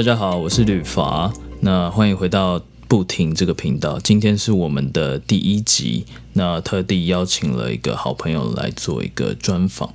[0.00, 1.30] 大家好，我是吕伐。
[1.60, 2.58] 那欢迎回到
[2.88, 4.00] 不停这个频道。
[4.00, 9.92] 今天是我们的第一集，那特地邀请了一个好朋友来做一个专访。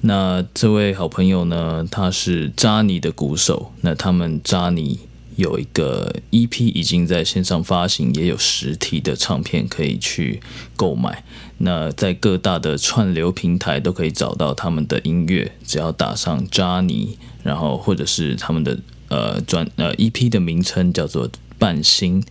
[0.00, 3.72] 那这位好朋友呢，他是扎尼的鼓手。
[3.82, 5.00] 那他们扎尼
[5.36, 10.40] 有一个 EP 已经在线上发行，也有实体的唱片可以去
[10.74, 11.22] 购买。
[11.58, 18.78] 那在各大的串流平台都可以找到他们的音乐，只要打上扎尼，然后或者是他们的。
[19.12, 22.24] 呃，专呃 EP 的名称叫做半星，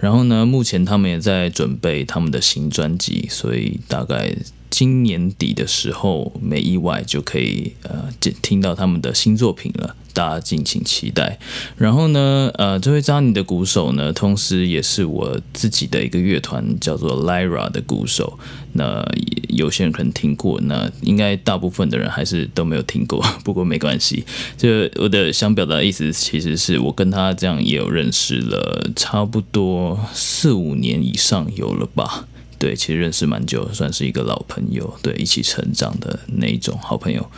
[0.00, 4.34] 然后呢，目前他们也在准备他们的新专辑，所以大概。
[4.74, 8.08] 今年底的时候，没意外就可以呃
[8.42, 11.38] 听到他们的新作品了，大家敬请期待。
[11.76, 18.36] 然后呢，呃，这位扎尼的鼓手呢，同时也是我自己的一个乐团叫做 Lyra 的鼓手。
[18.72, 19.08] 那
[19.48, 23.24] 有些人可能听过，那应该大部分的人还是都没有听过。
[23.44, 24.24] 不过没关系，
[24.58, 32.26] 就我的想表达的意思，其实是我跟他这样也有认识了差不多四五年以上有了吧。
[32.64, 37.30] 对，其实认识蛮久，算是一个老朋友，对，一起成长的那一种好朋友。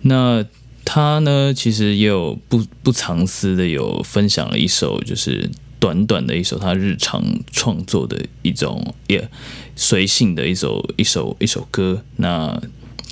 [0.00, 0.42] 那
[0.82, 9.28] 他呢，其实也有不不藏私的，有分享了一首，就是短短的一首他日常创作的一种，也
[9.76, 12.02] 随性的一首一首一首歌。
[12.16, 12.58] 那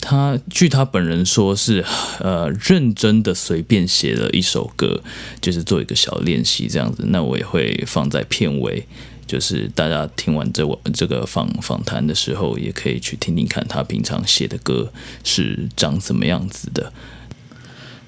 [0.01, 1.85] 他据他本人说是，
[2.21, 5.03] 呃，认真的随便写了一首歌，
[5.43, 7.05] 就是做一个小练习这样子。
[7.09, 8.87] 那我也会放在片尾。
[9.31, 14.93] 就是大家听完这我这个访访谈的时候，也可以去听听看他平常写的歌
[15.23, 16.93] 是长什么样子的。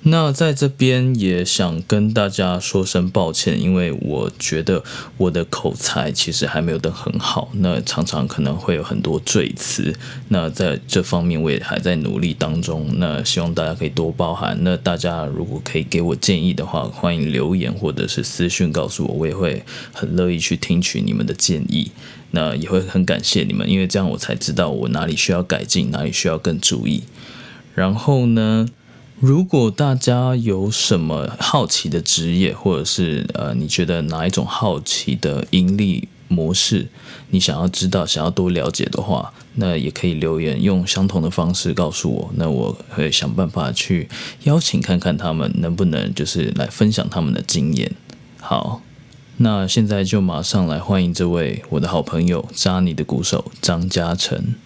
[0.05, 4.83] 那在这边也想跟大家说声抱歉，因为我觉得
[5.17, 9.95] 我的口才其实还没有得很好，那常常可能会有很多赘词。
[10.27, 14.59] 那在这方面我也还在努力当中，那希望大家可以多包涵。
[14.63, 21.93] 那大家如果可以给我建议的话，欢迎留言或者是私讯告诉我，我也会很乐意去听取你们的建议。
[22.33, 27.05] 那也会很感谢你们，因为这样我才知道我哪里需要改进，哪里需要更注意。
[27.77, 28.67] 然后呢？
[29.23, 36.89] 如果大家有什么好奇的职业，或者是呃，你觉得哪一种好奇的盈利模式，
[37.31, 44.09] 你想要知道、想要多了解的话，那也可以留言，用相同的方式告诉我，那我会想办法去
[44.43, 47.93] 邀请看看他们能不能就是来分享他们的经验。
[48.41, 48.83] 好，
[49.37, 54.57] 那现在就马上来欢迎这位我的好朋友扎尼的鼓手张嘉诚。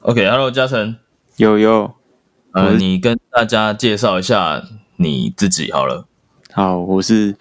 [0.00, 1.03] OK，Hello，嘉诚。
[1.36, 1.92] 有有，
[2.52, 4.62] 呃，你跟大家介绍一下
[4.96, 6.06] 你自己好了。
[6.52, 7.34] 好，我是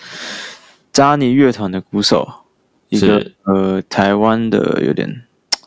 [0.91, 2.27] 扎尼乐团的鼓手，
[2.89, 5.25] 一个呃台湾的有点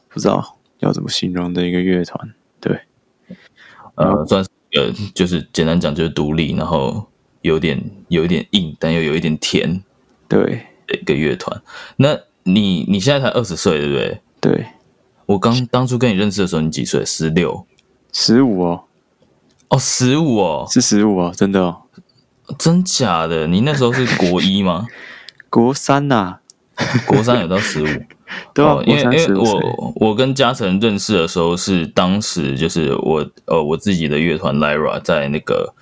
[0.08, 2.34] 不知道要怎么形容的一个乐团。
[2.60, 2.80] 对，
[3.94, 7.06] 呃，算是呃，就是简单讲就是独立，然后
[7.42, 9.80] 有点有一点硬，但又有一点甜，
[10.26, 11.62] 对的一个乐团。
[11.98, 14.20] 那你你现在才二十岁，对不对？
[14.40, 14.66] 对，
[15.26, 17.04] 我刚当初跟你认识的时候，你几岁？
[17.04, 17.64] 十六。
[18.18, 18.84] 十五哦，
[19.68, 21.82] 哦，十五哦，是十五哦，真的哦，
[22.58, 23.46] 真假的？
[23.46, 24.86] 你那时候是 国一吗？
[25.50, 26.38] 国三呐，
[27.06, 27.86] 国三有到十五，
[28.54, 35.74] 对啊，因为因为我我跟嘉诚认识的时候是当时就是我呃我自己的乐团 Lyra 在那个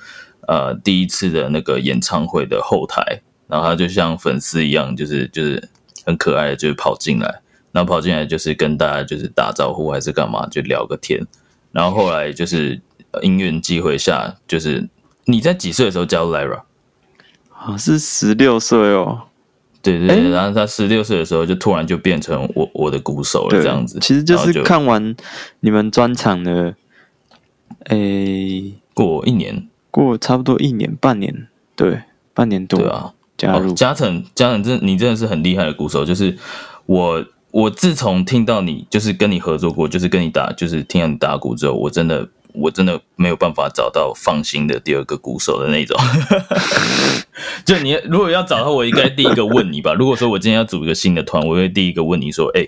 [0.49, 5.69] 呃第一次的那个演唱会的后台，然后他就像粉丝一样，就是就是
[6.05, 11.25] 很可爱的，就是跑进来，然后跑进来就是跟大家就是打招呼还是干嘛，就聊个天。
[11.75, 12.81] 然后后来就是
[13.21, 14.89] 因缘机会下，就是
[15.25, 16.62] 你在几岁的时候加入 Lyra？
[17.53, 19.23] 啊，是十六岁哦。
[19.82, 23.99] 对对对，然后他十六岁的时候就突然就变成我我的鼓手了，这样子。
[24.00, 25.17] 其实就是看完
[25.61, 26.76] 你们专场的，
[27.87, 33.12] 诶，过一年，过差不多一年半年，对，半年多对啊。
[33.37, 36.38] 加入嘉诚，嘉诚真你真的是很厉害的鼓手，就是
[36.87, 37.25] 我。
[37.55, 45.97] 我自从听到你就是跟你合作过，就是跟你打，就是听到你打鼓之后，我真的我真的没有办法找到放心的第二个鼓手的那种。
[47.65, 49.95] 就你如果要找到我，应该第一个问你吧。
[49.95, 52.67] 如果说我今天要组一个新的团，我会第一个问你说：“哎，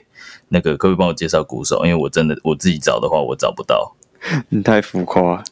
[0.50, 1.84] 那个可不可以帮我介绍鼓手？
[1.84, 3.96] 因为我真的我自己找的话，我找不到。
[4.50, 5.42] ”你太浮夸，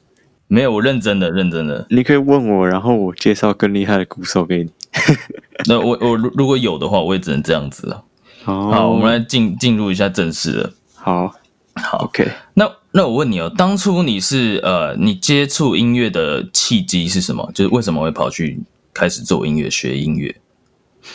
[0.47, 1.85] 没有，我认真的，认真的。
[1.91, 4.71] 你可以问我，然后我介绍更厉害的鼓手给你。
[5.67, 8.05] 那我我如果有的话，我也只能这样子了。
[8.45, 10.73] 好，我们来进进入一下正式的。
[10.95, 11.35] 好，
[11.75, 12.31] 好，OK。
[12.55, 17.51] 那那我问你哦，当初你是呃，你接触音乐的契机是什么？
[17.55, 18.61] 就是为什么会跑去
[18.93, 20.35] 开始做音乐、学音乐？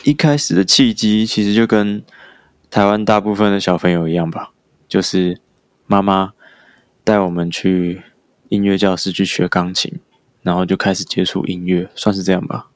[0.04, 2.04] 一开始的契机其实就跟
[2.70, 4.52] 台湾大部分的小朋友一样吧，
[4.88, 5.40] 就是
[5.88, 6.34] 妈妈
[7.04, 8.02] 带我们去
[8.50, 10.00] 音乐教室去学钢琴。
[10.42, 12.68] 然后就开始接触音乐，算是这样吧。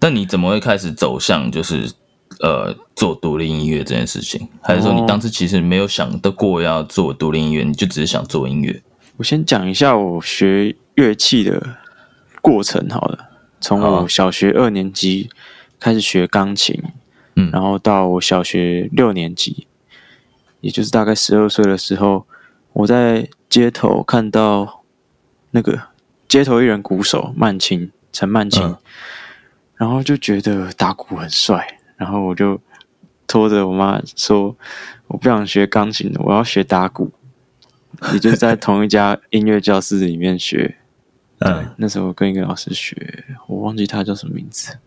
[0.00, 1.92] 那你怎么会开始走向就是
[2.40, 4.48] 呃做独立音乐这件事情？
[4.62, 8.82] 还是说你当时其实没有想得过要做独立音乐，你就只是想做音乐？
[9.16, 11.76] 我先讲一下我学乐器的
[12.42, 13.30] 过程好了。
[13.60, 15.30] 从我小学二年级
[15.80, 16.80] 开始学钢琴，
[17.34, 19.66] 嗯，然后到我小学六年级，
[20.60, 22.26] 也就是大概十二岁的时候，
[22.74, 24.84] 我在街头看到
[25.52, 25.80] 那个
[26.28, 28.76] 街头艺人鼓手曼青陈曼青，
[29.76, 32.60] 然后就觉得打鼓很帅，然后我就
[33.26, 34.56] 拖着我妈说，
[35.06, 37.10] 我不想学钢琴我要学打鼓，
[38.12, 40.76] 也就是在 同一家音乐教室里面学。
[41.40, 44.78] 嗯，那时候跟一个老师学，我忘记他叫什么名字。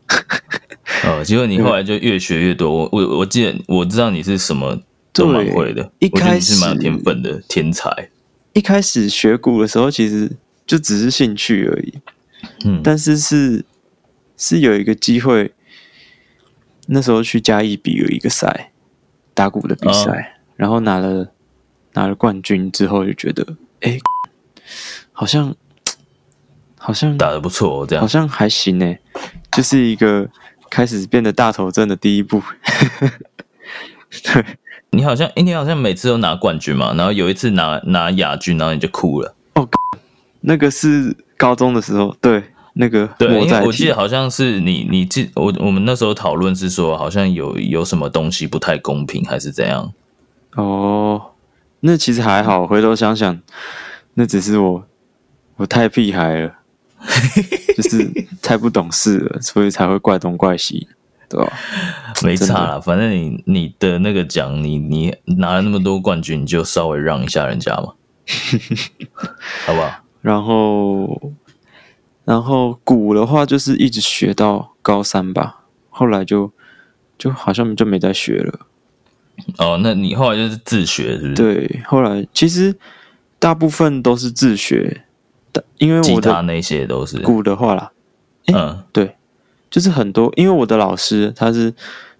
[1.06, 2.72] 哦，结果你 后来就越学越多。
[2.72, 4.82] 我我我记得我知道你是什么
[5.14, 8.10] 都蛮会的，一开始是蛮有天分的天才。
[8.54, 10.32] 一开始学鼓的时候，其实
[10.66, 11.94] 就只是兴趣而已。
[12.66, 13.64] 嗯，但是是
[14.36, 15.52] 是有一个机会，
[16.90, 18.72] 那时候去嘉义比有一个赛，
[19.34, 21.32] 打鼓的比赛，然后拿了
[21.94, 23.98] 拿了冠军之后，就觉得哎，
[25.14, 25.56] 好像。
[26.82, 28.96] 好像打的不错，这样好像还行呢，
[29.52, 30.26] 就是一个
[30.70, 32.42] 开始变得大头症的第一步。
[34.24, 34.46] 对，
[34.92, 39.36] 你好像，哎，你好像每次都拿冠军嘛，然后有一次拿拿亚军，然后你就哭了。
[39.56, 39.68] 哦，
[40.40, 42.42] 那个是高中的时候，对，
[42.74, 49.92] 那个对，因为我记得好像是你，你记我我们那时候讨论是说，好像有有什么东西不太公平，还是怎样？
[50.56, 51.32] 哦，
[51.82, 53.40] 那其实还好，回头想想，
[54.16, 54.84] 那只是我
[55.58, 56.54] 我太屁孩了。
[57.78, 58.12] 就是
[58.42, 60.86] 太不懂事了，所以才会怪东怪西，
[61.30, 61.50] 对吧？
[62.26, 67.94] 没差了，反正你你的那个奖，你你拿了那么多冠军，你就稍微让一下人家嘛，
[69.66, 69.90] 好不好？
[70.22, 71.32] 然后，
[72.30, 76.52] 然后鼓的话，就是一直学到高三吧，后来就
[77.18, 78.68] 就好像就没再学了。
[79.58, 81.34] 哦，那你后来就是自学，是不是？
[81.34, 82.76] 对，后来其实
[83.40, 85.06] 大部分都是自学。
[85.80, 87.92] 因为我的那些都是鼓的话啦，
[88.54, 89.16] 嗯，对，
[89.70, 90.32] 就是很多。
[90.36, 91.74] 因为我的老师他是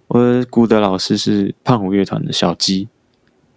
[0.08, 2.88] 我的鼓的老师是胖虎乐团的小鸡，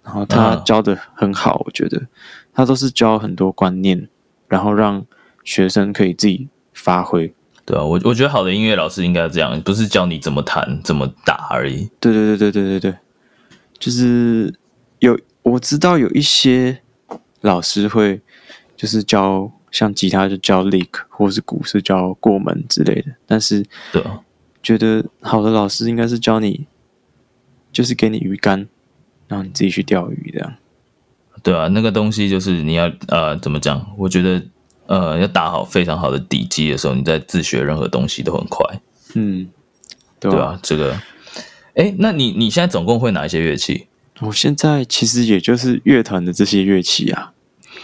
[0.03, 2.01] 然后他教的很好，我觉得
[2.53, 4.07] 他都是教很多观念，
[4.47, 5.03] 然后让
[5.43, 7.33] 学生可以自己发挥。
[7.65, 11.89] 对啊，我我觉得好的音乐老师应该这样，不是教你怎么弹、怎么打而已。
[11.99, 12.97] 对对对对对对对，
[13.79, 14.53] 就是
[14.99, 16.79] 有我知道有一些
[17.41, 18.21] 老师会
[18.75, 19.51] 就是教。
[19.73, 24.03] 像吉他就教 lick，或是鼓是教过门之类的，但是对，
[24.61, 26.67] 觉得好的老师应该是教你，
[27.71, 28.67] 就是给你鱼竿，
[29.27, 30.53] 然后你自己去钓鱼这样。
[31.41, 33.83] 对啊，那个东西就是你要呃怎么讲？
[33.97, 34.45] 我觉得
[34.87, 38.65] 呃要打好非常好的底基的时候，你在自学任何东西都很快。
[39.15, 39.47] 嗯，
[40.19, 40.95] 对啊，这个，
[41.75, 43.87] 哎，那你你现在总共会哪一些乐器？
[44.21, 47.31] 我现在其实也就是乐团的这些乐器啊。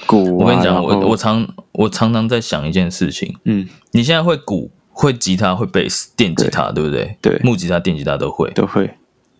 [0.05, 3.35] 鼓，我跟你讲，我我常我常常在想一件事情。
[3.43, 7.17] 嗯，你现在会鼓、会吉他、会贝斯、电吉他，对不对？
[7.21, 8.89] 对，木吉他、电吉他都会，都会。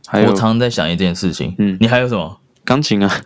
[0.08, 1.56] 还有，我常常在想一件事情。
[1.60, 2.40] 嗯，你还有什么？
[2.66, 3.22] 钢琴啊。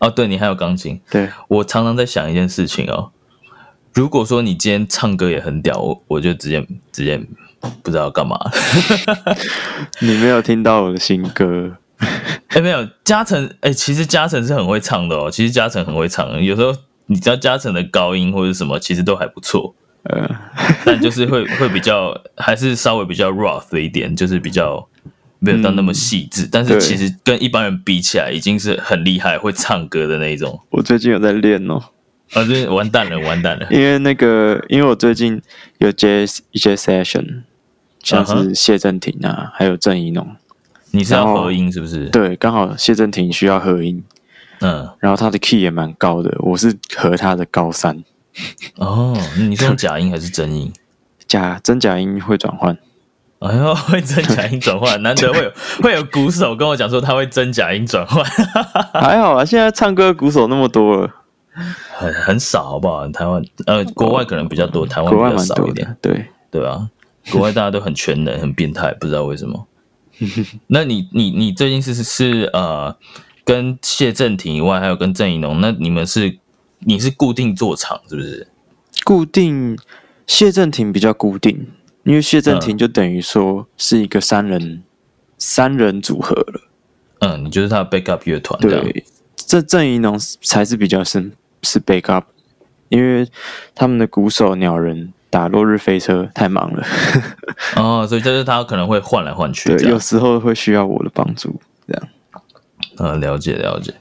[0.00, 1.00] 哦，对，你还有钢琴。
[1.10, 3.10] 对，我常常在想一件事情哦。
[3.98, 7.20] 如果说你今天唱歌也很屌，我我就直接直接
[7.82, 8.38] 不知道干嘛。
[9.98, 11.76] 你没有听到我的新歌。
[12.50, 15.28] 哎，没有嘉诚，哎，其实嘉诚是很会唱的哦。
[15.28, 16.72] 其实嘉诚很会唱，有时候
[17.06, 19.74] 你知道嘉诚的高音或者什么，其实都还不错。
[20.04, 20.30] 呃，
[20.84, 24.88] 但就是会会比较，还是稍微比较 rough 一点，就是比较
[25.40, 26.48] 没有到那么细致。
[26.48, 30.60] 但是其实跟一般人比起来，已经是很厉害会唱歌的那种。
[30.70, 31.82] 我最近有在练哦。
[32.34, 33.66] 啊，这完蛋了，完蛋了。
[33.70, 35.40] 因为那个，因为我最近
[35.78, 37.42] 有接一些 session，
[38.02, 40.36] 像是谢振廷啊，还有郑怡农。
[40.90, 42.08] 你是要合音是不是？
[42.10, 44.02] 对，刚好谢振廷需要合音，
[44.60, 48.02] 嗯，然后他的 key 也蛮高的，我是和他的高三。
[48.76, 50.72] 哦，你是用假音还是真音？
[51.28, 52.76] 假真假音会转换。
[53.40, 58.24] 哎呦，会真假音转换， 难得会有会有鼓手跟我讲说他会真假音转换。
[58.94, 61.10] 还好啊，现在唱歌鼓手那么多了，
[61.98, 63.08] 很很少好不好？
[63.08, 65.96] 台湾呃，国外可能比较多，台湾比较少一点。
[66.00, 66.88] 对对啊，
[67.32, 69.66] 国外大家都很全能，很变态，不知道为什么。
[70.68, 72.96] 那你你你最近是是呃，
[73.44, 76.38] 跟谢振廷以外，还有跟郑怡农，那你们是
[76.80, 78.46] 你是固定做场是不是？
[79.04, 79.76] 固定
[80.26, 81.68] 谢振廷比较固定，
[82.04, 84.82] 因为谢振廷就等于说是一个三人
[85.36, 86.60] 三人组合了。
[87.20, 88.60] 嗯，你就是他的 backup 乐团。
[88.60, 91.30] 对，这郑怡农才是比较是
[91.62, 92.24] 是 backup，
[92.88, 93.28] 因为
[93.74, 96.86] 他们的鼓手鸟人打落日飞车太忙了，
[97.76, 102.08] 哦，所以就是他可能会换来换去，对，有时候会需要我的帮助，这样。
[102.96, 103.94] 呃，了解了解。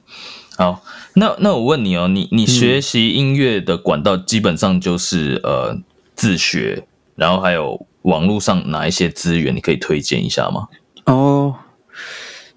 [0.58, 0.84] 好，
[1.14, 5.78] 那那我问你哦，你你学习音乐的管道基本上就是、呃
[6.16, 10.68] 自学，然后还有网络上哪一些资源，你可以推荐一下吗？
[11.06, 11.54] 哦，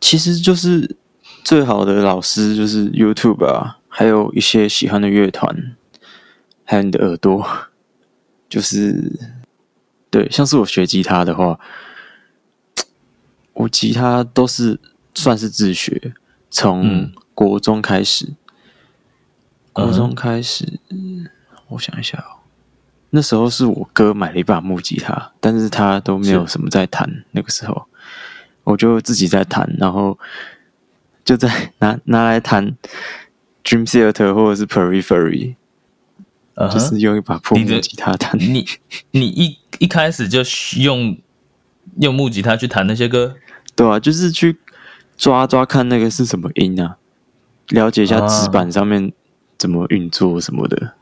[0.01, 0.97] 其实就是
[1.45, 5.77] 最好的老师就是 YouTube 啊，还有一些喜欢的乐团，
[6.65, 7.47] 还有你的耳朵，
[8.49, 9.13] 就是
[10.09, 11.59] 对，像是我学吉他的话，
[13.53, 14.79] 我吉他都是
[15.15, 16.15] 算是自学，
[16.49, 18.37] 从嗯国中开始，嗯
[19.73, 20.81] 国中开始，
[21.69, 22.41] 我想一下哦。
[23.11, 27.25] 那时候是我哥买了一把木吉他，但是他都没有什么在弹。
[27.33, 27.89] 那个时候，
[28.63, 30.17] 我就自己在弹，然后
[31.25, 32.77] 就在 拿拿来弹
[33.65, 35.57] Dream Theater 或者是 Periphery，、
[36.57, 38.39] 就是用一把破木吉他弹。
[38.39, 38.67] 你
[39.13, 40.41] 你一一开始就
[40.81, 41.17] 用
[41.99, 43.37] 用木吉他去弹那些歌，
[43.75, 44.59] 对啊，就是去
[45.17, 46.97] 抓抓看那个是什么音啊，
[47.69, 49.13] 了解一下啊纸板上面
[49.57, 50.95] 怎么运作什么的，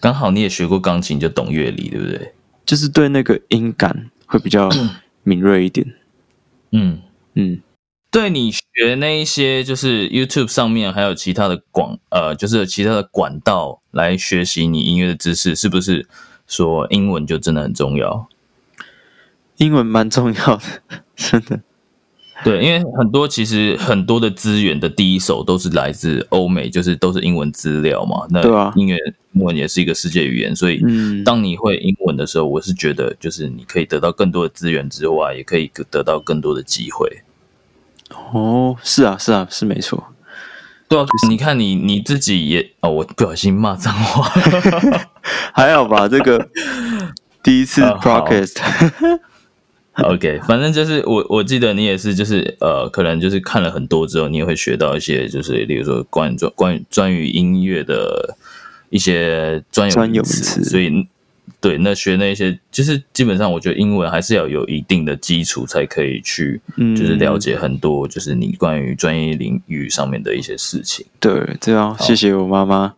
[0.00, 2.34] 刚好你也学过钢琴，就懂乐理，对不对？
[2.66, 4.68] 就是对那个音感会比较
[5.24, 5.94] 敏锐一点。
[6.72, 7.00] 嗯，
[7.34, 7.60] 嗯，
[8.10, 16.06] 对你学那一些，就是 YouTube 上面还有其他的广呃，就是其他的管道来学习你音乐的知识，是不是
[16.46, 18.28] 说英文就真的很重要？
[19.56, 20.62] 英文蛮重要的，
[21.16, 21.60] 真的。
[22.44, 28.28] 对，因为很多其实很多的资源的第一手都是来自欧美，就是都是英文资料嘛。
[28.30, 28.96] 那对啊音乐
[29.32, 37.24] 英文也是一个世界语言，所以嗯当你会英文的时候，我是觉得就是你可以得到更多的资源之外，也可以得到更多的机会。
[38.32, 40.12] 哦，是啊，是啊，是没错。
[40.88, 44.28] 对啊，你看你你自己也哦，我不小心骂脏话。
[45.52, 46.48] 还好吧，这个
[47.42, 58.36] 第一次啊好 podcast，OK， 反正就是我我记得你也是，就是呃，可能就是看了很多之后，你也会学到一些，就是例如说关于专关于专于音乐的
[58.90, 61.06] 一些专有词所以
[61.60, 71.04] 对那学那些，就是基本上我觉得英文还是要有一定的基础，才可以去嗯就是了解很多就是你关于专业领域上面的一些事情。
[71.18, 72.94] 对，这样谢谢我妈妈，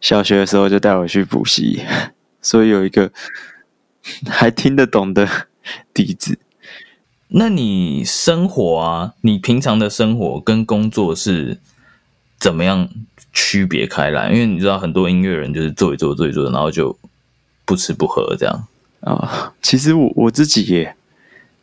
[0.00, 1.82] 小学的时候就带我去补习，
[2.40, 3.10] 所以有一个
[4.26, 5.28] 还听得懂的
[5.92, 6.38] 底子。
[7.28, 11.58] 那你生活啊，你平常的生活跟工作是
[12.40, 12.88] 怎么样
[13.34, 14.32] 区别开来？
[14.32, 16.98] 因为你知道很多音乐人就是做一做做一做，然后就
[17.68, 18.66] 不吃不喝这样。
[19.00, 20.96] 啊，其实我我自己也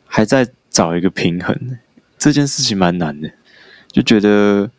[0.06, 1.78] 还在找一个平衡，
[2.16, 3.28] 这件事情蛮难的，
[3.90, 4.70] 就觉得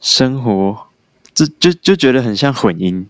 [0.00, 0.86] 生活
[1.32, 3.08] 这就就觉得很像混音，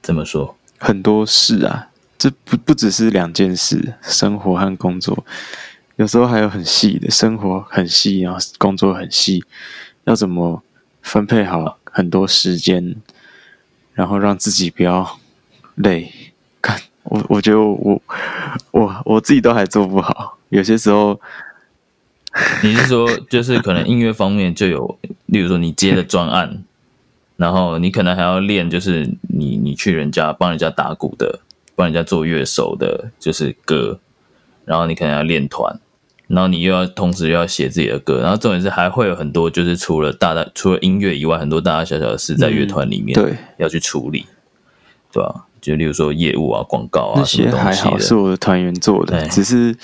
[0.00, 0.56] 怎么说？
[0.78, 5.26] 很多事啊，这不不只是两件事，生活和工作，
[5.96, 9.44] 有时候还有很细的，生活很细，然后工作很细，
[10.04, 10.62] 要怎么
[11.02, 12.94] 分配好很多时间，
[13.92, 15.18] 然后让自己不要
[15.82, 16.12] 累。
[16.60, 18.02] 看我，我觉得我
[18.72, 21.20] 我我自己都还做不好，有些时候
[22.62, 26.64] 你是说就是可能音乐方面就有，例如说你接的专案，
[27.36, 31.40] 然后你可能还要练，就是你你去人家帮人家打鼓的，
[31.74, 34.00] 帮人家做乐手的，就是歌，
[34.64, 35.80] 然后你可能要练团，
[36.26, 44.26] 然后你又要同时又要写自己的歌，然后重点是还会有很多就是除了大大除了音乐以外，很多大大小小的事在乐团里面、对要去处理，
[45.12, 49.76] 对吧、就例如说业务啊、广告啊那些还好，是，我的团员做的，只是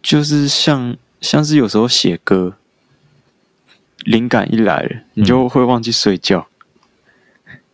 [0.00, 2.54] 就是像像是有时候写歌，
[4.04, 6.46] 灵感一来了，你就会忘记睡觉，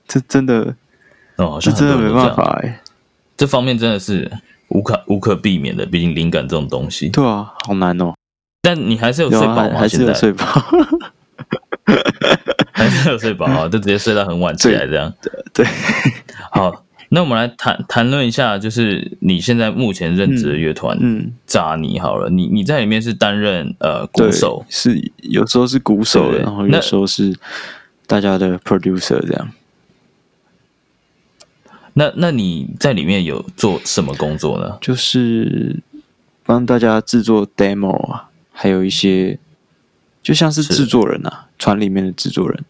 [0.06, 0.74] 这真的
[1.36, 2.80] 哦，真的没办法哎、
[3.36, 4.30] 这方面真的是
[4.68, 7.08] 无可无可避免的，毕竟灵感这种东西。
[7.10, 8.14] 对啊，好难哦，
[8.62, 10.44] 但你还是有睡有饱还是有睡饱，
[12.88, 15.12] 还是有睡饱啊，就直接睡到很晚起来这样。
[15.52, 15.66] 对，
[16.50, 27.34] 好，那我们来谈谈论一下，就是你现在目前任职的乐团嗯，扎尼好了，你你在里面是担任呃鼓，手，是有时候是鼓手，对然后有时候是
[28.06, 29.50] 大家的 producer 这样。
[31.94, 34.78] 那那你在里面有做什么工作呢？
[34.80, 35.80] 就是
[36.44, 39.38] 帮大家制作 demo 啊，还有一些
[40.22, 42.64] 就像是是制作人啊，船里面的制作人。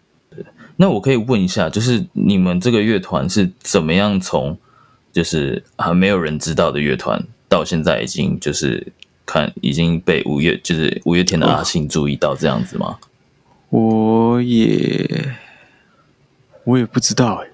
[0.80, 4.56] 那我可以问一下，就是你们这个乐团是怎么样从
[5.12, 8.92] 就是还没有人知道的乐团，到现在已经就是
[9.26, 12.98] 看已经被五月就是五月天的阿信注意到这样子吗？
[13.70, 15.34] 我也
[16.64, 17.48] 我也不知道哎、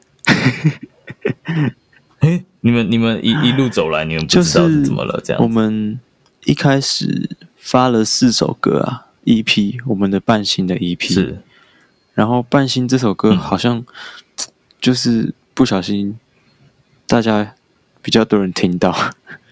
[2.21, 5.21] 哎，你们你们一一路走来，你们不知道是是怎么了？
[5.25, 5.99] 这样我们
[6.45, 11.43] 一开始发了四首歌啊，EP，我们的半新的 EP，是
[12.15, 13.85] 然后半星这首歌好像
[14.81, 16.19] 就是不小心
[17.07, 17.55] 大家
[18.01, 18.97] 比较多人听到，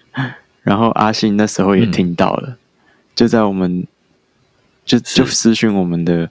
[0.63, 2.57] 然后阿信那时候也听到了，
[3.13, 3.85] 就在我们
[4.85, 6.29] 就就私讯我们的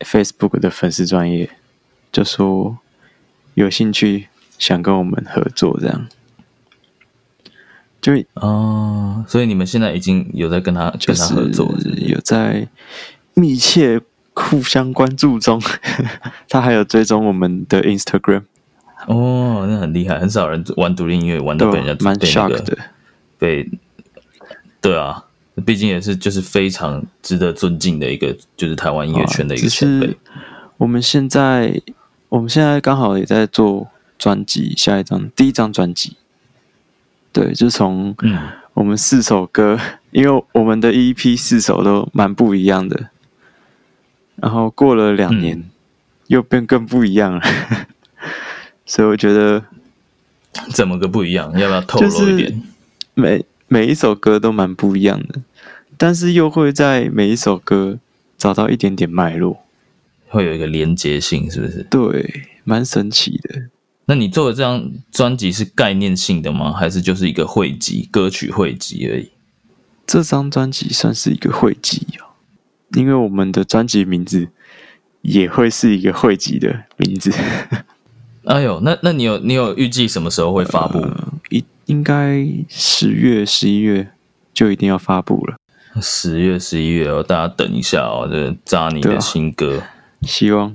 [0.00, 1.50] Facebook 的粉丝专业，
[2.12, 2.78] 就说
[3.54, 6.08] 有兴趣想跟我们合作这样。
[8.00, 12.00] 就哦，所以你们现在已经有在跟他跟他合作是是？
[12.06, 12.66] 有在
[13.34, 14.00] 密切
[14.40, 15.60] 互相关注中，
[16.48, 18.42] 他还有追踪我们的 Instagram，
[19.06, 22.76] 哦，那很厉害，很少人玩独立音乐玩到人家蛮 shock 的。
[23.38, 23.68] 被，
[24.80, 25.24] 对啊，
[25.64, 30.06] 毕竟也是就是非常值得尊敬的一个就是台湾音乐圈的一个前辈。
[30.06, 30.16] 是。
[30.78, 31.80] 我们现在，
[32.30, 36.16] 我们现在刚好也在做专辑，下一张第一张专辑，
[37.32, 38.38] 对，就从嗯，
[38.72, 39.78] 我们四首歌，
[40.10, 43.10] 因为我们的 EP 四首都蛮不一样的，
[44.40, 45.70] 然后过了两年，嗯
[46.28, 47.42] 又变更不一样了，
[48.86, 49.64] 所以我觉得
[50.72, 51.50] 怎么个不一样？
[51.58, 52.62] 要不要透露一点？
[53.14, 55.42] 每每一首歌都蛮不一样的，
[55.96, 57.98] 但是又会在每一首歌
[58.38, 59.58] 找到一点点脉络，
[60.28, 61.82] 会有一个连接性，是不是？
[61.90, 63.62] 对，蛮神奇的。
[64.06, 66.72] 那你做的这张专辑是概念性的吗？
[66.72, 69.30] 还是就是一个汇集歌曲汇集而已？
[70.06, 72.29] 这张专辑算是一个汇集哦，
[72.94, 74.48] 因为我们的专辑名字
[75.22, 77.32] 也会是一个汇集的名字，
[78.44, 81.06] 哎呦，那那你有你有预计什么时候会发布？
[81.50, 84.08] 应应该十月、十一月
[84.54, 85.56] 就一定要发布了，
[86.00, 89.82] 十月、十一月哦，大家等一下哦，这扎尼的新歌。
[90.22, 90.74] 希望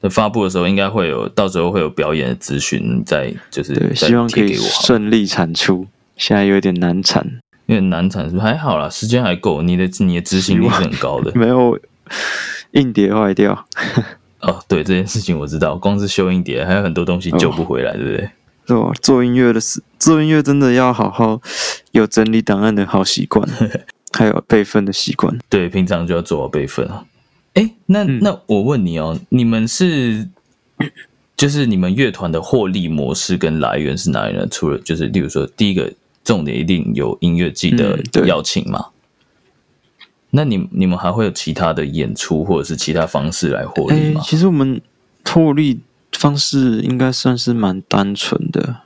[0.00, 5.86] 在发布的时候，应该会有，到时候会有表演的资讯，你再就是对，希望可以顺利产出。
[6.16, 11.32] 现在有点难产，因为难产是不是还好啦，时间还够，你的你的执行力是很高的。
[11.38, 11.78] 没有
[12.72, 13.66] 硬碟坏掉，
[14.42, 18.30] 哦，对这件事情我知道，光是修硬碟还有很多东西救不回来，对不对？
[18.66, 18.90] 是吧？
[19.02, 21.40] 做音乐的事，做音乐真的要好好
[21.92, 23.46] 有整理档案的好习惯，
[24.16, 25.38] 还有备份的习惯。
[25.48, 27.04] 对，平常就要做好备份啊。
[27.54, 30.28] 哎，那、嗯那我问你哦，你们是
[31.36, 34.46] 就是你们乐团的获利模式跟来源是哪里呢？
[34.50, 35.92] 除了就是，例如说，第一个
[36.24, 38.86] 重点一定有音乐季的邀请嘛？
[40.30, 44.20] 那你你们还会有其他的演出或者是其他方式来获利哎，吗？
[44.24, 44.80] 其实我们
[45.24, 45.80] 获利
[46.12, 48.78] 方式应该算是蛮单纯的，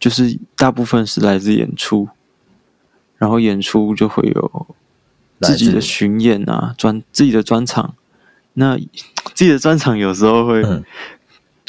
[0.00, 2.08] 就是大部分是来自演出，
[3.18, 4.66] 然后演出就会有
[5.40, 7.94] 自己的巡演啊，专自己的专场。
[8.54, 8.76] 那
[9.32, 10.84] 自己的专场有时候会、嗯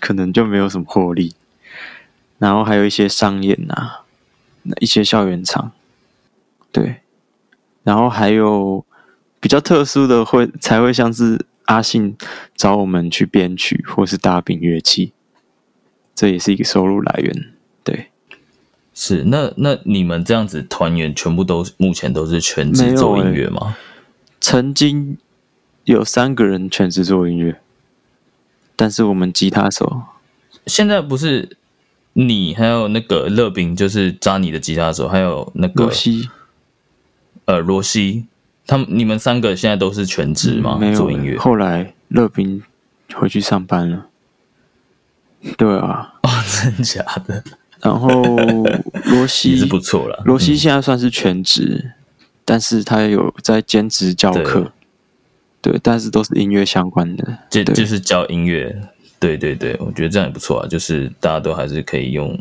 [0.01, 1.35] 可能就没有什么获利，
[2.39, 4.10] 然后还有一些商演啊，那
[4.79, 5.71] 一些校园场，
[6.71, 6.97] 对，
[7.83, 8.85] 然后还有
[9.39, 12.15] 比较特殊的会才会像是阿信
[12.55, 15.13] 找我们去编曲或是搭饼乐器，
[16.13, 17.53] 这也是一个收入来源。
[17.83, 18.09] 对，
[18.93, 23.75] 是那那你们这样子团员全部都目前都是全职做音欸乐吗？
[24.39, 25.17] 曾经
[25.85, 27.59] 有三个人全职做音乐，
[28.75, 30.03] 但是我们吉他手
[30.67, 31.57] 现在不是
[32.13, 36.29] 你还有那个乐饼，就是扎你的吉他手，还有那个罗西。
[37.45, 38.27] 呃罗西，
[38.67, 40.77] 他们你们三个现在都是全职吗？
[40.77, 41.37] 嗯没有做音乐？
[41.37, 42.61] 后来乐斌
[43.13, 44.07] 回去上班了，
[45.57, 46.29] 对啊， 哦，
[46.61, 47.43] 真假的，
[47.81, 48.11] 然后
[49.11, 50.21] 罗西是不错了。
[50.25, 51.93] 罗西现在算是全职，
[52.45, 54.71] 但是他有在兼职教课，
[55.61, 57.63] 对，但是都是音乐相关的，对。
[57.63, 58.81] 就就是教音乐，
[59.21, 62.37] 对对对，我觉得这样也不错啊，就是大家都还是可以用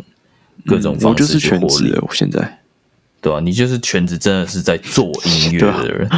[0.67, 2.59] 各种嗯我方就是式去获利，全职，我现在
[3.21, 6.09] 对啊、你就是全职，真的是在做音乐的人。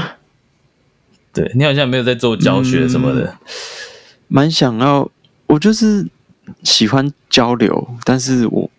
[1.33, 3.37] 对你好像没有在做教学什么的，
[4.29, 5.11] 蛮想要，
[5.48, 6.07] 我就是
[6.62, 8.70] 喜欢交流，但是我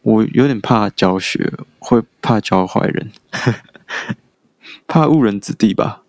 [0.00, 3.10] 我有点怕教学，会怕教坏人，
[4.88, 6.02] 怕误人子弟吧。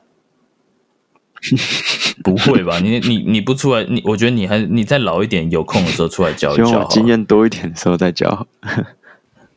[2.23, 2.80] 不会吧？
[2.80, 8.47] 你你你不出来，你我觉得你还你再老一点，有空的时候出来教一希望教经验多一点的时候再教。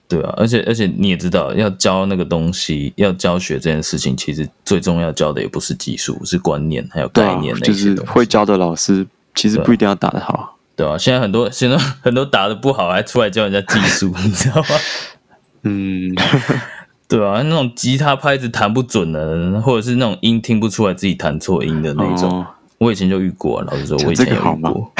[0.08, 8.02] 对啊，而且而且你也知道，要教那个东西，要教学这件事情，其实最重要教的也不是技术，是观念还有概念，那就是些。
[8.02, 10.58] 会教的老师，其实不一定要打得好。
[10.76, 14.68] 对啊，现在很多现在很多打的不好，还出来教人家技术， 你知道吗？
[15.62, 16.14] 嗯，
[17.12, 22.46] 对啊，那种吉他拍子弹不准的，或者是那种音听不出来自己弹错音的那种，哦，
[22.78, 23.66] 我以前就遇过、啊。
[23.70, 24.92] 老实说，我以前有这个好吗遇过。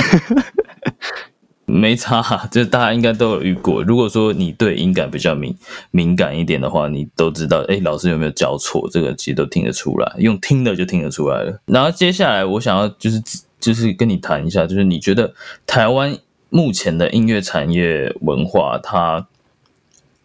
[1.65, 3.83] 没差，就大家应该都有遇过。
[3.83, 5.57] 如果说你对音感比较敏
[5.91, 8.87] 敏感一点的话，你都知道，哎，老师有没有教错？
[8.93, 11.59] 这个其实都听得出来，用听的就听得出来了。
[11.65, 13.23] 然后接下来我想要就是
[13.59, 15.33] 就是跟你谈一下，就是你觉得
[15.67, 16.15] 台湾
[16.51, 19.27] 目前的音乐产业文化它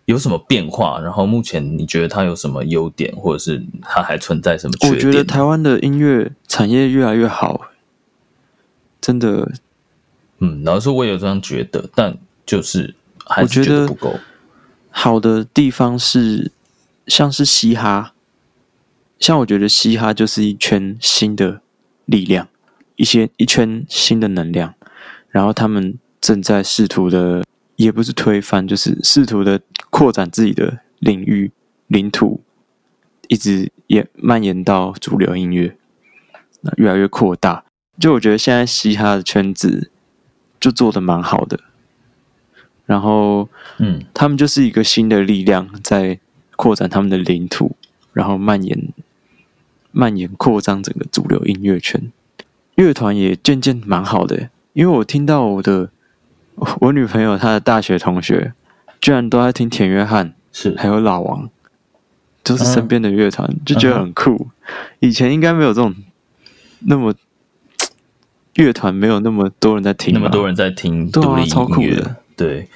[0.08, 1.00] 有什么变化？
[1.00, 4.96] 然后目前你觉得它有什么优点，或者是它还存在什么缺点？
[4.96, 7.70] 我觉得台湾的音乐产业越来越好，
[9.02, 9.52] 真的。
[10.40, 14.16] 嗯，老实说，我也有这样觉得，但就是还是觉得不够
[14.90, 16.52] 好的地方是，
[17.06, 18.14] 像是嘻哈，
[19.20, 21.60] 像我觉得嘻哈就是一圈新的
[22.06, 22.48] 力量，
[22.96, 24.74] 一些一圈新的能量，
[25.30, 27.44] 然后他们正在试图的，
[27.78, 31.52] 也不是推翻，就是试图的扩展自己的领域
[31.88, 32.42] 领土，
[33.30, 35.76] 一直也蔓延到主流音乐，
[36.60, 37.64] 那越来越扩大。
[37.98, 39.90] 就我觉得现在嘻哈的圈子。
[40.60, 41.60] 就做的蛮好的，
[42.88, 46.20] 然后，嗯，他们就是一个新的力量在
[46.56, 47.76] 扩展他们的领土，
[48.12, 48.92] 然后蔓延、
[49.92, 52.12] 蔓延、扩张整个主流音乐圈。
[52.74, 55.92] 乐团也渐渐蛮好的，因为我听到我的
[56.80, 58.54] 我女朋友她的大学同学
[59.00, 61.50] 居然都在听田约翰，是还有老王，
[62.44, 64.48] 都是身边的乐团，就觉得很酷。
[65.00, 65.96] 以前应该没有这种
[66.82, 67.14] 那么。
[68.58, 72.68] 乐团没有那么多人在听，那么多人在听独立音乐，对。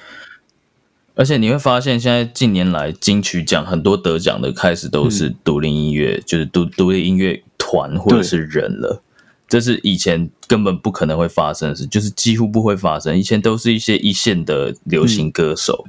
[1.16, 9.02] 而且你会发现，现在近年来金曲奖很多得奖的开始都是独立音乐，就是独独立音乐团或者是人了。
[9.52, 13.18] 这是以前根本不可能会发生的事，就是几乎不会发生。
[13.18, 15.84] 以前都是一些一线的流行歌手，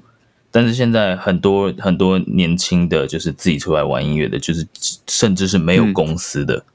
[0.51, 4.67] 但是现在很多很多年轻的，就是自己出来玩音乐的，就是
[5.07, 6.65] 甚至是没有公司的。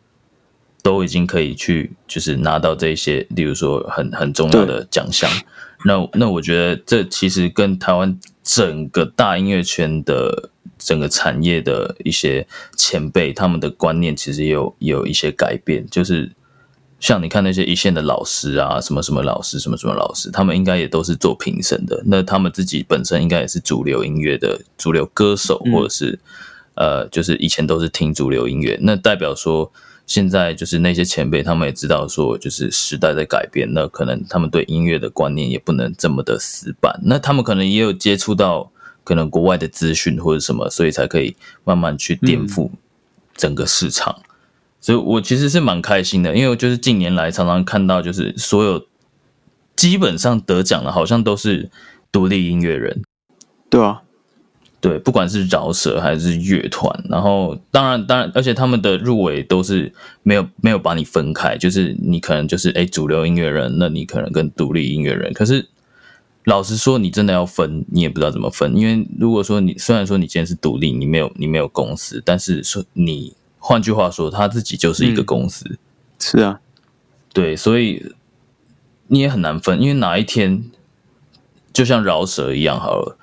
[0.81, 5.31] 都已经可以去，就是拿到这些，例如说很很重要的奖项。
[5.85, 10.49] 那那我觉得这其实跟台湾整个大音乐圈的
[10.79, 15.87] 整个产业的一些前辈他们的观念其实有有一些改变。
[15.91, 16.31] 就是
[17.01, 22.03] 像你看那些一线的老师啊，什么什么老师，什么什么老师，他们应该也都是做评审的。
[22.07, 26.19] 那他们自己本身应该也是主流音乐的主流歌手，或者是
[26.75, 28.79] 呃，就是以前都是听主流音乐。
[28.83, 29.73] 那代表说。
[30.09, 36.99] 现在就是那些前辈，他们也知道说，就是时代在改变，那可能他们对音乐的观念也不能这么的死板。
[37.05, 38.71] 那他们可能也有接触到
[39.05, 42.71] 可能国外的资讯或者什么，所以才可以慢慢去颠覆
[43.37, 44.23] 整个市场。
[44.81, 48.87] 所以我其实是蛮开心的，因为就是近年来常常看到，就是所有
[49.77, 51.71] 基本上得奖的，好像都是
[52.13, 53.03] 独立音乐人，
[53.69, 54.03] 对啊。
[54.81, 65.33] 对，不管是饶舌还是乐团，然后当然当然，而且他们的入围都是没有没有把你分开，就是你可能就是哎主流音乐人，那你可能跟独立音乐人。
[65.33, 65.69] 可是
[66.45, 75.79] 老实说，你真的要分，你也不知道怎么分，因为如果说你虽然说你今天是独立，你没有你没有公司，但是说你换句话说，他自己就是一个公司。
[76.19, 76.61] 是啊，
[77.33, 78.13] 对，所以
[79.07, 80.65] 你也很难分，因为哪一天
[81.73, 83.19] 就像饶舌一样好了。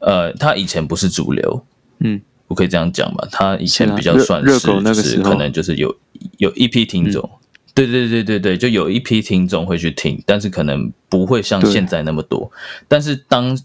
[0.00, 1.64] 呃，他以前不是主流，
[2.00, 5.96] 嗯，我可以这样讲吧，他以前比较算是，就是可能就是有
[6.36, 7.28] 有一批听众，
[7.74, 12.50] 对对对对对，就有一批听众会去听，但是可能不会像现在那么多。
[12.86, 13.58] 但是当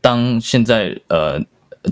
[0.00, 1.40] 当现在呃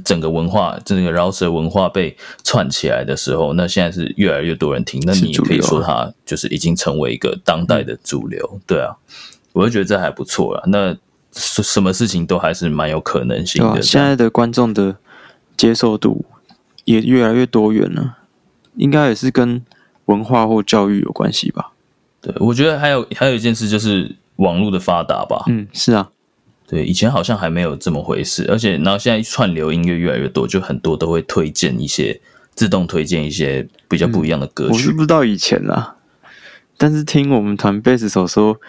[0.04, 8.96] 整个文化这个饶舌文化被串起来的时候，那现在是越来越多人听，那你也可以说它就是已经成为一个当代的主流，对啊，
[9.52, 10.64] 我就觉得这还不错了。
[10.66, 10.96] 那
[11.32, 13.82] 什什么事情都还是蛮有可能性的。
[13.82, 14.96] 现在的观众的
[15.56, 16.24] 接受度
[16.84, 18.18] 也越来越多元了，
[18.76, 19.64] 应该也是跟
[20.06, 21.72] 文化或教育有关系吧？
[22.20, 25.44] 对，我觉得还有还有一件事就是网络的发达吧。
[25.46, 26.10] 嗯，是啊，
[26.66, 32.20] 对，以前好像还没有这么回事，而且然后现在串流音乐越来越多，就很多都会推荐一些
[32.54, 34.72] 自动推荐一些比较不一样的歌曲。
[34.72, 35.96] 我是不知道以前啦，
[36.76, 38.60] 但是听我们团贝斯手说，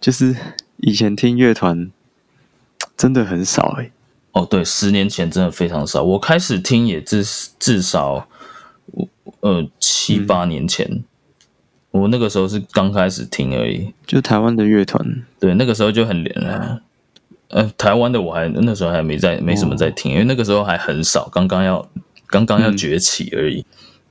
[0.00, 0.34] 就是。
[0.80, 1.90] 以前听乐团
[2.98, 3.90] 真的很少哎，
[4.32, 6.02] 哦，对，十年前真的非常少。
[6.02, 7.24] 我开始听也至
[7.58, 8.28] 至少，
[9.40, 11.02] 呃，七八年前，
[11.92, 13.94] 我那个时候是刚开始听而已。
[14.06, 16.22] 就台湾的乐团，对，那个时候就很
[17.48, 21.88] 呃，台湾的我还那时候还没在，没什么在听，因为那个时候还很少，刚刚要
[22.26, 23.64] 刚刚要崛起而已。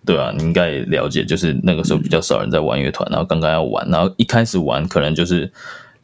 [0.06, 5.52] 对啊，你应该也了解，就是那个时候比较少人在玩乐团，然后刚刚要玩，然后一开始玩可能就是。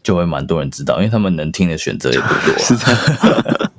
[0.04, 2.58] 就会蛮多人知道，因为他们能听的选择也不多。
[2.58, 3.71] 是这样。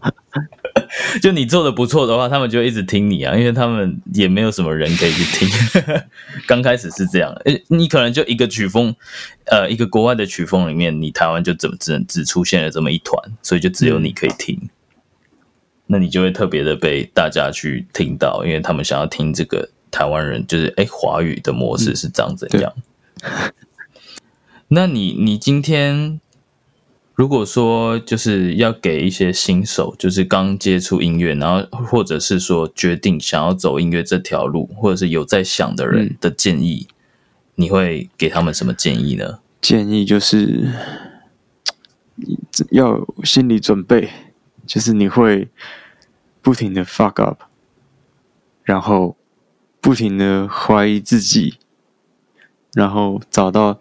[1.20, 5.48] 就你做的不错的话，他们就一直听你啊，因为他们也没有什么人可以去听。
[6.46, 8.94] 刚开始是这样，诶，你可能就一个曲风，
[9.46, 14.70] 呃，一个国外的曲风里面，你台湾就怎么只能只出现了这么一团，所以就只有你可以听。
[15.86, 22.72] 那你就会特别的被大家去听到，因为他们想要听这个台湾人，就是哎，华语的模式是长怎样？
[24.68, 26.18] 那你你今天
[27.22, 36.88] 如果说就是要给一些新手，就是刚接触音乐，然后或者是说决定想要走音乐这条路，或者是有在想的人的建议，
[37.54, 39.38] 你会给他们什么建议呢？
[39.60, 40.68] 建议就是
[42.72, 44.10] 要心理准备，
[44.66, 45.48] 就是你会。
[46.44, 47.42] 不停的 fuck up，
[48.64, 49.16] 然后
[49.80, 51.54] 不停的怀疑自己，
[52.72, 53.80] 然后找到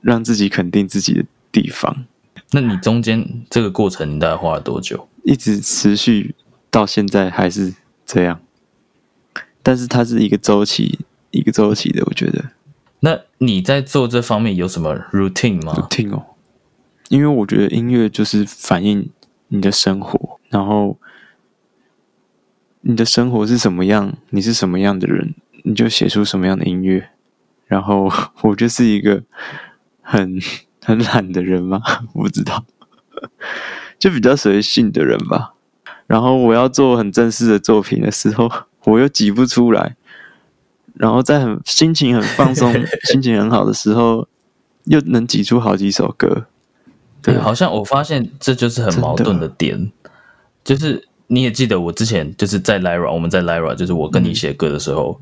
[0.00, 2.06] 让自己肯定自己的地方。
[2.52, 5.08] 那你中间这个过程，你大概花了多久？
[5.22, 6.34] 一直持续
[6.70, 8.40] 到现在还是这样，
[9.62, 10.98] 但是它是一个周期，
[11.30, 12.02] 一个周期的。
[12.06, 12.50] 我觉得。
[13.00, 16.24] 那你在做这方面有什么 routine 吗？routine 哦，
[17.08, 19.10] 因为我觉得音乐就是反映
[19.48, 20.98] 你的生活，然后。
[22.82, 24.16] 你的生活是什么样？
[24.30, 25.34] 你是什么样的人，
[25.64, 27.10] 你就写出什么样的音乐。
[27.66, 28.10] 然后
[28.40, 29.22] 我就是一个
[30.00, 30.40] 很
[30.84, 31.80] 很懒的人吗？
[32.14, 32.64] 我不知道，
[33.98, 35.54] 就比较随性的人吧。
[36.06, 38.50] 然后我要做很正式的作品的时候，
[38.84, 39.96] 我又挤不出来。
[40.94, 42.72] 然后在很心情很放松、
[43.10, 44.28] 心情很好的时候，
[44.84, 46.46] 又能挤出好几首歌。
[47.22, 49.92] 对，好像我发现这就是很矛盾的点，
[50.64, 51.06] 就是。
[51.32, 55.20] 你也记得我之前就是在 Lyra，我们在 Lyra，就是我跟你写歌的时候，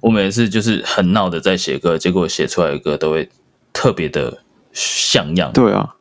[0.00, 3.26] 我每次就是很闹的在写歌，结果写出来的歌都会
[3.72, 5.52] 特别的像样。
[5.52, 5.96] 对啊，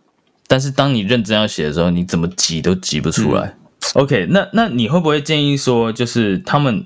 [0.47, 3.55] 但是当你认真要写的时候，你怎么挤都挤不出来。
[3.93, 6.85] OK，那那你会不会建议说，就是他们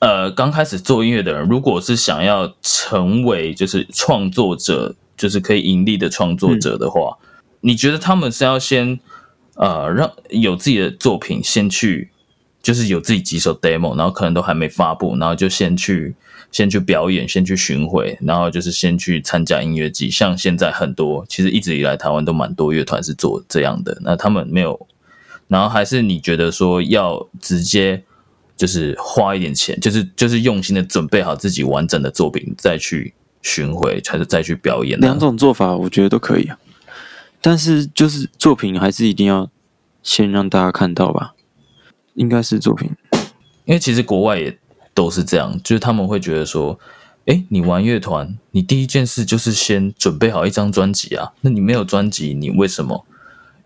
[0.00, 7.16] 呃刚开始做音乐的人，如果是想要成为就是创作者，就是可以盈利的创作者的话，
[7.60, 9.00] 你觉得他们是要先？
[9.56, 12.10] 呃，让有自己的作品先去，
[12.60, 16.16] 就是有自己几首 demo，然后可能都还没发布，然后就先去
[16.54, 20.08] 先去表演，先去巡回，然后就是先去参加音乐季。
[20.08, 23.98] 像现在很多，其实一直以来台湾都蛮多乐团是做这样的。
[24.02, 24.86] 那他们没有，
[25.48, 28.04] 然后还是你觉得说要直接
[28.56, 33.12] 就是花一点钱，就是就是用心的准备好自己完整的作品再去
[33.42, 34.96] 巡回，还是再去表演？
[35.00, 36.56] 两种做法我觉得都可以啊。
[37.40, 39.50] 但是，就是作品还是一定要
[40.04, 41.34] 先让大家看到吧？
[42.14, 42.92] 应该是作品，
[43.64, 44.56] 因为其实国外也
[44.94, 46.78] 都是这样，就是他们会觉得说，
[47.26, 51.32] 哎，你玩乐团，你第一件事就是先准备好一张专辑啊。
[51.40, 53.04] 那你没有专辑，你为什么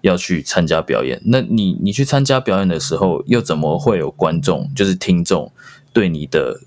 [0.00, 1.20] 要去参加表演？
[1.26, 5.52] 那你你去参加表演的时候，又怎么会有观众，就是听众
[5.92, 6.60] 对你的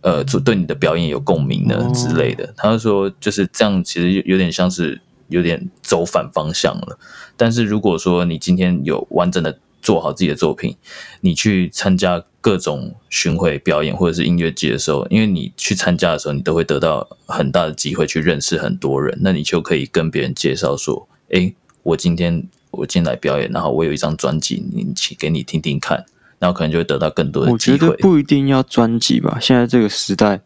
[0.00, 2.54] 呃，对你的表演有共鸣呢之类的？
[2.56, 5.00] 他就说，就是这样，其实有点像是。
[5.28, 6.98] 有点走反方向了，
[7.34, 10.74] 但是如果说你今天有完整的做好自己的作品，
[11.20, 26.06] 你去参加各种巡回表演或者是音乐节的时候，因为你去参加的时候，你都会得到很大的机会去认识很多人，那你就可以跟别人介绍说：“哎，我今天我进来表演，然后我有一张专辑，你请给你听听看，
[26.38, 30.40] 然后可能就会得到更多的机会。”我觉得不一定要专辑吧，现在这个时代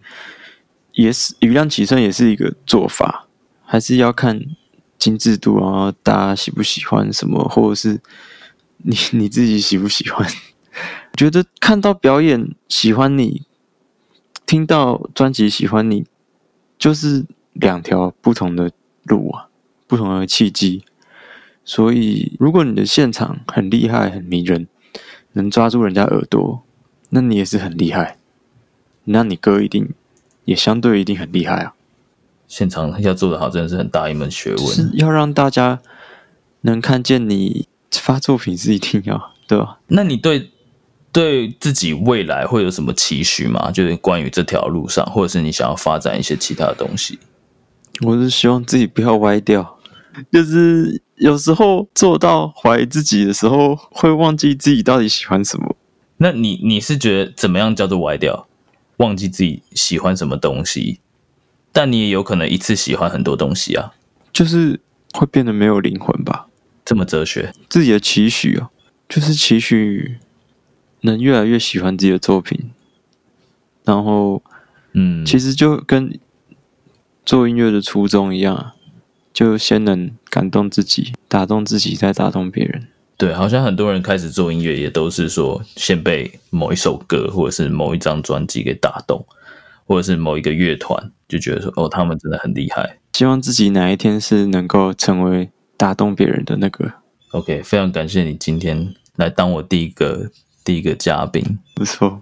[0.95, 3.29] 也是余量起身也是一个做法，
[3.65, 4.45] 还是要看。
[4.99, 8.01] 精致度啊，大家喜不喜欢什么，或者是
[8.79, 10.29] 你 你自己喜不喜欢？
[11.17, 13.43] 觉得看到表演喜欢你，
[14.47, 16.05] 听到专辑喜欢你，
[16.79, 18.71] 就是两条不同的
[19.05, 19.49] 路啊，
[19.87, 20.85] 不同的契机。
[21.65, 24.69] 所以，如果你的现场很厉害、很迷人，
[25.33, 26.63] 能抓住人家耳朵，
[27.11, 28.17] 那你也是很厉害。
[29.05, 29.93] 那你歌一定
[30.45, 31.75] 也相对一定很厉害啊。
[32.47, 34.67] 现场要做的好，真的是很大一门学问。
[34.67, 35.81] 是要让大家
[36.63, 39.79] 能看见你发作品是一定要，对吧？
[39.87, 40.51] 那你对
[41.11, 43.71] 对自己未来会有什么期许吗？
[43.71, 47.19] 就是关于这条路上，或者是你想要发展一些其他的东西？
[48.03, 49.79] 我是希望自己不要歪掉，
[50.31, 55.75] 就是有时候做到怀疑自己的时候，会忘记自己到底喜欢什么。
[56.19, 58.47] 那你你是觉得怎么样叫做歪掉？
[58.99, 60.99] 忘记自己喜欢什么东西？
[61.73, 63.93] 但你也有可能一次喜欢很多东西啊，
[64.33, 64.81] 就是
[65.13, 66.48] 会变得没有灵魂吧？
[66.89, 68.71] 这么哲学，自己的期许啊，
[69.11, 70.17] 就是期许
[71.03, 72.71] 能越来越喜欢自己的作品，
[73.85, 74.43] 然后，
[74.95, 76.19] 嗯，其实就跟
[77.27, 78.73] 做音乐的初衷一样，
[79.35, 82.89] 就先能感动自己，打动自己，再打动别人。
[83.19, 89.27] 对，好像很多人开始做音乐也都是说先被某一首歌或者是某一张专辑给打动，
[89.85, 92.99] 或者是某一个乐团就觉得说哦，他们真的很厉害。
[93.13, 96.93] 希望自己哪一天是能够成为打动别人的那个。
[97.31, 100.31] OK，非常感谢你今天来当我第一个
[100.63, 101.43] 第一个嘉宾。
[101.75, 102.21] 不错，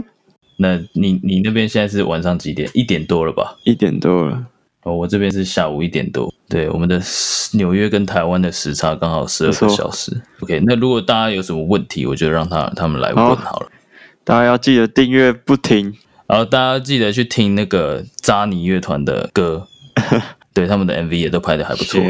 [0.58, 2.68] 那你你那边现在是晚上几点？
[2.74, 3.56] 一点多了吧？
[3.64, 4.46] 一点多了，
[4.82, 6.30] 哦，我这边是下午一点多。
[6.48, 7.00] 对，我们的
[7.54, 10.20] 纽约跟台湾的时差刚好十二个小时。
[10.40, 13.68] OK，那如果大家有什么问题，我就让他他们来问好好了。
[14.24, 15.94] 大家要记得订阅不停。
[16.28, 19.68] 然后大家记得去听那个扎尼乐团的歌，
[20.56, 22.00] 对他们的 MV 也都拍的还不错。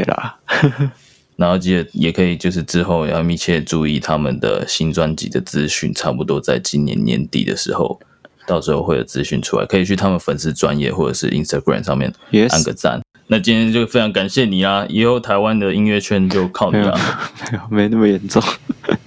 [1.35, 7.99] 然后记得也可以就是之后要密切注意他们的新专辑的资讯，差不多在今年年底的时候，
[8.47, 12.13] 到时候会有资讯出来，可以去他们粉丝专业或者是 Instagram 上面
[12.49, 13.01] 按个赞。
[13.27, 17.31] 那今天就非常感谢你啦，以后台湾的音乐圈就靠你没有啦。
[17.51, 18.41] 没有没那么严重。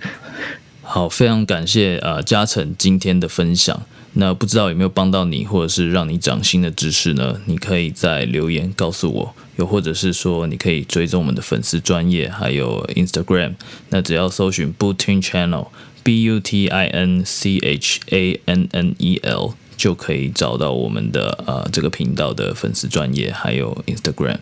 [0.84, 3.80] 好，非常感谢呃嘉诚今天的分享。
[4.14, 7.40] 那不知道有没有帮到你，或者是让你长新的知识呢？
[7.46, 13.54] 你可以在留言告诉我，又或者是说你可以追踪我们的粉丝专业，还有 Instagram。
[13.90, 15.68] 那只要搜寻 Booting Channel
[16.02, 24.38] B U T I N C H A N N E L 就可以找到我们的呃这个频道的粉丝专业，还有 Instagram。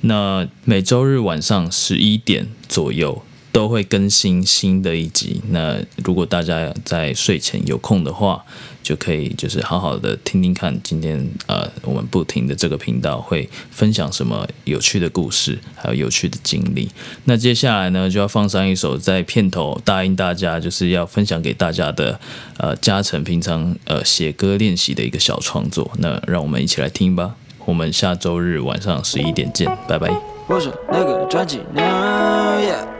[0.00, 5.40] 那每周日晚上十一点左右都会更新新的一集。
[5.50, 8.44] 那如果大家在睡前有空的话，
[8.82, 16.90] 就可以就是好好的听听看今天呃我们不停的这个频道会分享什么有趣的故事，还有有趣的经历。
[17.24, 22.18] 那接下来呢就要放上一首在片头答应大家就是要分享给大家的
[22.58, 25.90] 呃嘉诚平常呃写歌练习的一个小创作。
[25.98, 27.36] 那让我们一起来听吧。
[27.64, 30.12] 我们下周日晚上十一点见，拜拜。
[30.48, 32.91] 我说那个专辑呢？Yeah，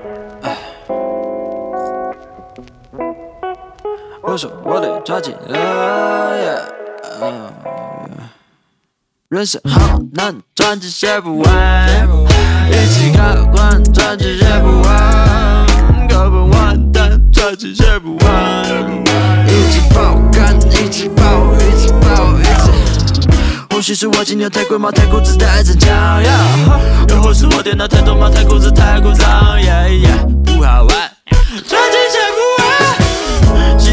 [4.32, 5.58] 我说我得抓紧了
[6.38, 6.60] ，Yeah，
[7.20, 7.52] 嗯
[9.28, 12.08] 人生好难，专辑写不完，
[12.70, 15.66] 一起开关，专辑写不完，
[16.08, 18.64] 根本完蛋，专辑写不完，
[19.46, 23.28] 一直爆肝，一直爆，一直爆，一直。
[23.68, 24.90] 或许是我今天太贵吗？
[24.90, 28.30] 太固执，太逞强，yeah 又或是我电脑太多吗？
[28.30, 30.32] 太固执，太故障，yeah yeah。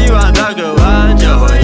[0.00, 1.59] 希望在拐弯就会。